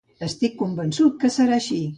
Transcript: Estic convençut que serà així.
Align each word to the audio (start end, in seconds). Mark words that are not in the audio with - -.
Estic 0.27 0.55
convençut 0.63 1.23
que 1.25 1.33
serà 1.37 1.59
així. 1.63 1.83